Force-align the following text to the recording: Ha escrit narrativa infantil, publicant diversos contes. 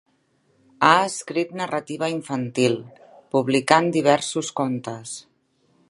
Ha 0.87 0.93
escrit 1.09 1.51
narrativa 1.59 2.09
infantil, 2.13 2.79
publicant 3.37 3.93
diversos 3.99 4.51
contes. 4.63 5.15